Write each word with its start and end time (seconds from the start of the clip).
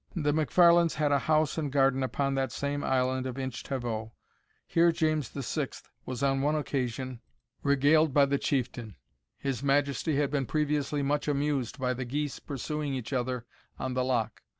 The 0.15 0.33
MacFarlanes 0.33 0.95
had 0.95 1.11
a 1.11 1.19
house 1.29 1.59
and 1.59 1.71
garden 1.71 2.01
upon 2.01 2.33
that 2.33 2.51
same 2.51 2.83
island 2.83 3.27
of 3.27 3.37
Inch 3.37 3.61
Tavoe. 3.61 4.13
Here 4.65 4.91
James 4.91 5.29
VI. 5.29 5.67
was, 6.07 6.23
on 6.23 6.41
one 6.41 6.55
occasion, 6.55 7.21
regaled 7.61 8.11
by 8.11 8.25
the 8.25 8.39
chieftain. 8.39 8.95
His 9.37 9.61
Majesty 9.61 10.15
had 10.15 10.31
been 10.31 10.47
previously 10.47 11.03
much 11.03 11.27
amused 11.27 11.77
by 11.77 11.93
the 11.93 12.05
geese 12.05 12.39
pursuing 12.39 12.95
each 12.95 13.13
other 13.13 13.45
on 13.77 13.93
the 13.93 14.03
Loch. 14.03 14.41